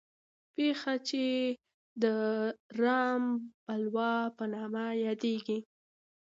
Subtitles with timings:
[0.55, 1.23] پېښه چې
[2.03, 2.05] د
[2.81, 3.23] رام
[3.65, 5.59] بلوا په نامه یادېږي.